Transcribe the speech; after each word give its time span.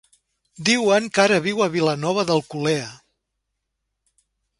Diuen 0.69 1.09
que 1.17 1.21
ara 1.23 1.37
viu 1.47 1.61
a 1.65 1.69
Vilanova 1.75 2.23
d'Alcolea. 2.29 2.89